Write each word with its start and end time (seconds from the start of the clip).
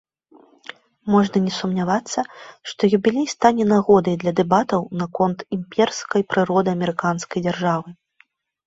Можна 1.15 1.37
не 1.47 1.53
сумнявацца, 1.57 2.19
што 2.71 2.81
юбілей 2.99 3.27
стане 3.35 3.63
нагодай 3.75 4.15
для 4.25 4.35
дэбатаў 4.41 4.81
наконт 5.03 5.39
імперскай 5.61 6.21
прыроды 6.35 6.69
амерыканскай 6.79 7.39
дзяржавы. 7.49 7.89